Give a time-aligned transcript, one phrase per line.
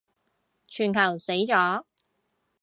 [0.67, 1.83] 全球死咗